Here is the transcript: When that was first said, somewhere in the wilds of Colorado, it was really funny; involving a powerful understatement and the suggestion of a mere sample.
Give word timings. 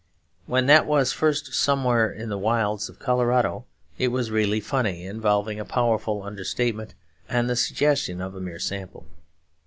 When 0.47 0.65
that 0.65 0.87
was 0.87 1.13
first 1.13 1.45
said, 1.45 1.53
somewhere 1.53 2.11
in 2.11 2.29
the 2.29 2.37
wilds 2.39 2.89
of 2.89 2.97
Colorado, 2.97 3.65
it 3.99 4.07
was 4.07 4.31
really 4.31 4.59
funny; 4.59 5.05
involving 5.05 5.59
a 5.59 5.63
powerful 5.63 6.23
understatement 6.23 6.95
and 7.29 7.47
the 7.47 7.55
suggestion 7.55 8.19
of 8.19 8.33
a 8.33 8.41
mere 8.41 8.57
sample. 8.57 9.05